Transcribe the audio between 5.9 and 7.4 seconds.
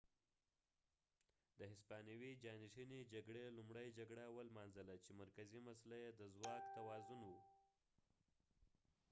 یې د ځواک توازن و